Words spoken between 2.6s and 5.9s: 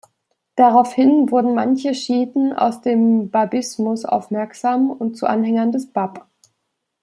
dem Babismus aufmerksam und zu Anhängern